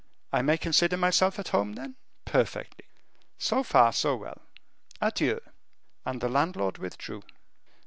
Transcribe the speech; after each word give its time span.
"I 0.33 0.41
may 0.41 0.57
consider 0.57 0.97
myself 0.97 1.37
at 1.37 1.49
home, 1.49 1.73
then?" 1.73 1.95
"Perfectly." 2.25 2.85
"So 3.37 3.61
far 3.61 3.93
so 3.93 4.15
well. 4.15 4.41
Adieu!" 4.99 5.39
And 6.07 6.21
the 6.21 6.27
landlord 6.27 6.79
withdrew. 6.79 7.21